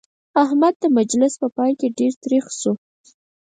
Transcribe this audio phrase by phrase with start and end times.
[0.43, 2.73] احمد د مجلس په پای کې ډېر تريخ شو.